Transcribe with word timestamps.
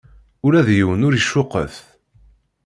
Ula 0.45 0.61
d 0.67 0.69
yiwen 0.77 1.05
ur 1.07 1.13
icukket. 1.19 1.75